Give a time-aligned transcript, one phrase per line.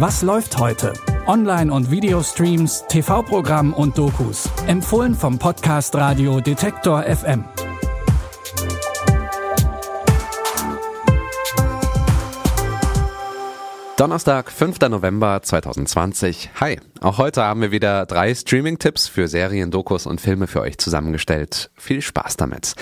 [0.00, 0.92] Was läuft heute?
[1.26, 4.48] Online- und Videostreams, TV-Programm und Dokus.
[4.68, 7.44] Empfohlen vom Podcast Radio Detektor FM.
[13.96, 14.78] Donnerstag, 5.
[14.88, 16.50] November 2020.
[16.60, 20.78] Hi, auch heute haben wir wieder drei Streaming-Tipps für Serien, Dokus und Filme für euch
[20.78, 21.72] zusammengestellt.
[21.74, 22.76] Viel Spaß damit.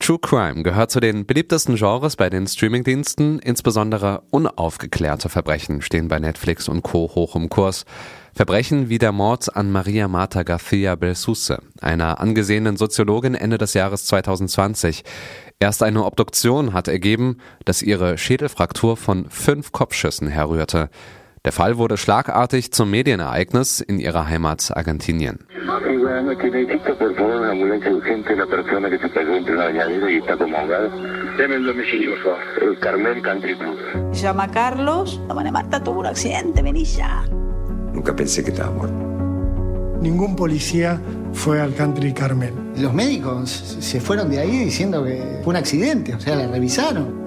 [0.00, 3.38] True Crime gehört zu den beliebtesten Genres bei den Streamingdiensten.
[3.38, 7.10] Insbesondere unaufgeklärte Verbrechen stehen bei Netflix und Co.
[7.14, 7.84] hoch im Kurs.
[8.34, 14.06] Verbrechen wie der Mord an Maria Marta García Belsusse, einer angesehenen Soziologin Ende des Jahres
[14.06, 15.04] 2020.
[15.58, 17.36] Erst eine Obduktion hat ergeben,
[17.66, 20.88] dass ihre Schädelfraktur von fünf Kopfschüssen herrührte.
[21.42, 25.38] Der Fall wurde schlagartig zum Medienereignis in ihrer Heimat Argentinien.
[34.20, 35.18] llama Carlos.
[35.28, 37.24] La Marta tuvo un accidente, vení ya.
[37.94, 39.10] Nunca pensé que estaba muerto.
[40.02, 41.00] Ningún policía
[41.32, 42.52] fue al country Carmel.
[42.76, 47.19] Los médicos se fueron de ahí diciendo que fue un accidente, o sea, la revisaron.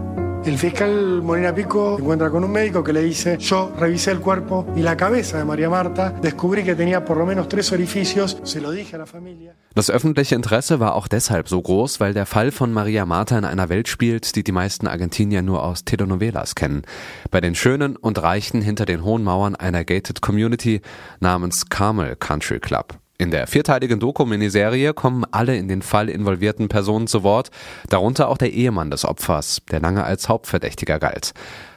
[0.45, 4.19] El fiscal Morena Pico se encuentra con un médico que le dice, yo revisé el
[4.19, 8.38] cuerpo y la cabeza de María Marta, descubrí que tenía por lo menos tres orificios,
[8.44, 9.55] se lo dije a la familia.
[9.73, 13.45] Das öffentliche Interesse war auch deshalb so groß, weil der Fall von Maria Marta in
[13.45, 16.83] einer Welt spielt, die die meisten Argentinier nur aus Telenovelas kennen.
[17.31, 20.81] Bei den Schönen und Reichen hinter den hohen Mauern einer gated Community
[21.21, 22.99] namens Carmel Country Club.
[23.17, 27.52] In der vierteiligen Doku-Miniserie kommen alle in den Fall involvierten Personen zu Wort,
[27.89, 31.33] darunter auch der Ehemann des Opfers, der lange als Hauptverdächtiger galt.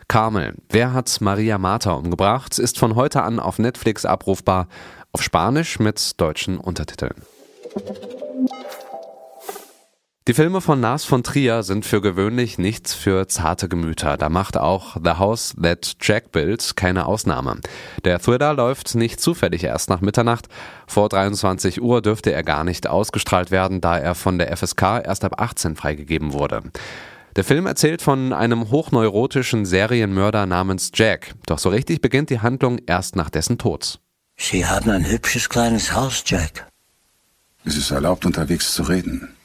[0.09, 4.69] Carmel, wer hat Maria Marta umgebracht, ist von heute an auf Netflix abrufbar,
[5.13, 7.15] auf Spanisch mit deutschen Untertiteln.
[10.29, 14.17] Die Filme von Lars von Trier sind für gewöhnlich nichts für zarte Gemüter.
[14.17, 17.61] Da macht auch The House That Jack Built keine Ausnahme.
[18.05, 20.49] Der Thriller läuft nicht zufällig erst nach Mitternacht.
[20.89, 25.25] Vor 23 Uhr dürfte er gar nicht ausgestrahlt werden, da er von der FSK erst
[25.25, 26.63] ab 18 freigegeben wurde.
[27.37, 31.37] Der Film erzählt von einem hochneurotischen Serienmörder namens Jack.
[31.47, 34.01] Doch so richtig beginnt die Handlung erst nach dessen Tod.
[34.37, 36.67] Sie haben ein hübsches kleines Haus, Jack.
[37.65, 39.36] Es ist erlaubt, unterwegs zu reden.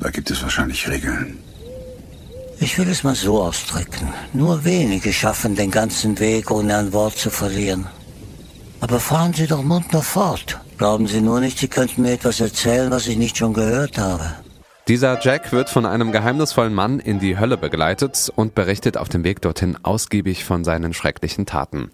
[0.00, 1.38] Da gibt es wahrscheinlich Regeln.
[2.58, 4.12] Ich will es mal so ausdrücken.
[4.32, 7.86] Nur wenige schaffen den ganzen Weg, ohne ein Wort zu verlieren.
[8.80, 10.58] Aber fahren Sie doch munter fort.
[10.78, 14.34] Glauben Sie nur nicht, Sie könnten mir etwas erzählen, was ich nicht schon gehört habe.
[14.88, 19.24] Dieser Jack wird von einem geheimnisvollen Mann in die Hölle begleitet und berichtet auf dem
[19.24, 21.90] Weg dorthin ausgiebig von seinen schrecklichen Taten.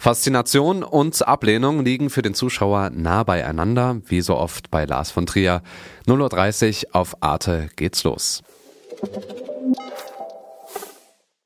[0.00, 5.26] Faszination und Ablehnung liegen für den Zuschauer nah beieinander, wie so oft bei Lars von
[5.26, 5.60] Trier.
[6.06, 8.42] 0.30 Uhr auf Arte geht's los.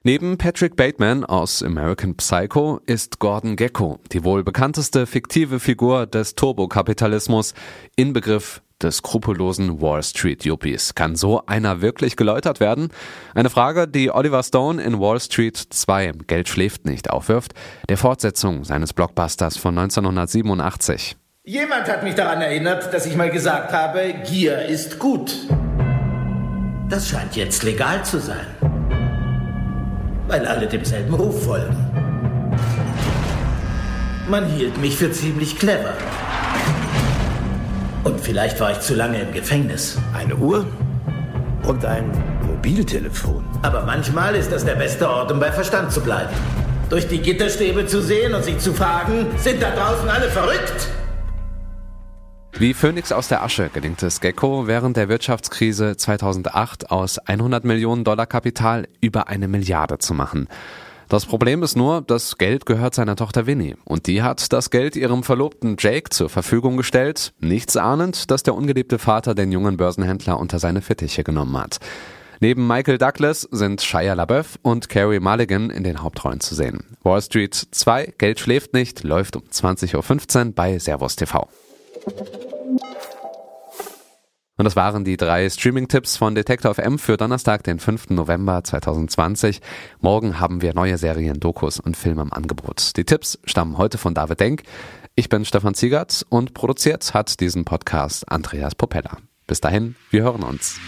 [0.04, 6.34] Neben Patrick Bateman aus American Psycho ist Gordon Gecko die wohl bekannteste fiktive Figur des
[6.34, 7.54] Turbokapitalismus,
[7.94, 10.96] Inbegriff des skrupellosen Wall Street Yuppies.
[10.96, 12.88] Kann so einer wirklich geläutert werden?
[13.32, 17.52] Eine Frage, die Oliver Stone in Wall Street 2 Geld schläft nicht aufwirft,
[17.88, 21.16] der Fortsetzung seines Blockbusters von 1987.
[21.44, 25.32] Jemand hat mich daran erinnert, dass ich mal gesagt habe, Gier ist gut.
[26.88, 28.72] Das scheint jetzt legal zu sein.
[30.32, 31.76] Weil alle demselben Ruf folgen.
[34.31, 35.93] Man hielt mich für ziemlich clever.
[38.03, 39.98] Und vielleicht war ich zu lange im Gefängnis.
[40.15, 40.65] Eine Uhr
[41.65, 42.10] und ein
[42.47, 43.44] Mobiltelefon.
[43.60, 46.32] Aber manchmal ist das der beste Ort, um bei Verstand zu bleiben.
[46.88, 50.88] Durch die Gitterstäbe zu sehen und sich zu fragen, sind da draußen alle verrückt?
[52.58, 58.04] Wie Phönix aus der Asche gelingt es Gecko während der Wirtschaftskrise 2008 aus 100 Millionen
[58.04, 60.48] Dollar Kapital über eine Milliarde zu machen.
[61.08, 64.96] Das Problem ist nur, das Geld gehört seiner Tochter Winnie und die hat das Geld
[64.96, 70.38] ihrem Verlobten Jake zur Verfügung gestellt, nichts ahnend, dass der ungeliebte Vater den jungen Börsenhändler
[70.38, 71.80] unter seine Fittiche genommen hat.
[72.40, 76.84] Neben Michael Douglas sind Shia LaBeouf und Carrie Mulligan in den Hauptrollen zu sehen.
[77.02, 81.48] Wall Street 2, Geld schläft nicht, läuft um 20.15 Uhr bei Servus TV.
[84.58, 88.10] Und das waren die drei Streaming-Tipps von Detektor FM für Donnerstag, den 5.
[88.10, 89.60] November 2020.
[90.00, 92.96] Morgen haben wir neue Serien, Dokus und Filme im Angebot.
[92.96, 94.62] Die Tipps stammen heute von David Denk.
[95.14, 99.19] Ich bin Stefan Ziegert und produziert hat diesen Podcast Andreas Popella.
[99.46, 100.78] Bis dahin, wir hören uns.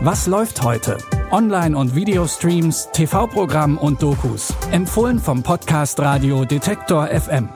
[0.00, 0.98] Was läuft heute?
[1.30, 4.54] Online- und Videostreams, TV-Programm und Dokus.
[4.70, 7.48] Empfohlen vom Podcast Radio Detektor FM.